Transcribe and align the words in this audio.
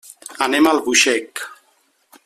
Anem 0.45 0.69
a 0.69 0.71
Albuixec. 0.77 1.47